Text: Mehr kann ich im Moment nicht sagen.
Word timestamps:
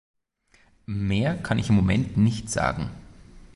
Mehr 0.87 1.37
kann 1.37 1.59
ich 1.59 1.69
im 1.69 1.75
Moment 1.75 2.17
nicht 2.17 2.49
sagen. 2.49 2.89